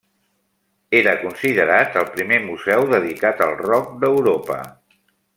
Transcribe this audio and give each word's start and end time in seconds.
Era 0.99 1.11
considerat 1.23 1.99
el 2.01 2.07
primer 2.15 2.39
museu 2.47 2.85
dedicat 2.97 3.43
al 3.49 3.53
rock 3.63 3.93
d'Europa. 4.05 4.57